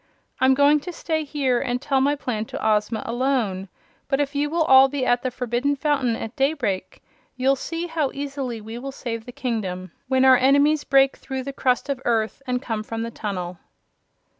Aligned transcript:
I'm 0.39 0.55
going 0.55 0.79
to 0.79 0.91
stay 0.91 1.23
here 1.23 1.59
and 1.61 1.79
tell 1.79 2.01
my 2.01 2.15
plan 2.15 2.45
to 2.45 2.67
Ozma 2.67 3.03
alone, 3.05 3.69
but 4.07 4.19
if 4.19 4.33
you 4.33 4.49
will 4.49 4.63
all 4.63 4.87
be 4.87 5.05
at 5.05 5.21
the 5.21 5.29
Forbidden 5.29 5.75
Fountain 5.75 6.15
at 6.15 6.35
daybreak, 6.35 7.03
you'll 7.35 7.55
see 7.55 7.85
how 7.85 8.09
easily 8.11 8.59
we 8.61 8.79
will 8.79 8.91
save 8.91 9.25
the 9.27 9.31
kingdom 9.31 9.91
when 10.07 10.25
our 10.25 10.37
enemies 10.37 10.83
break 10.83 11.17
through 11.17 11.43
the 11.43 11.53
crust 11.53 11.87
of 11.87 12.01
earth 12.03 12.41
and 12.47 12.63
come 12.63 12.81
from 12.81 13.03
the 13.03 13.11
tunnel." 13.11 13.59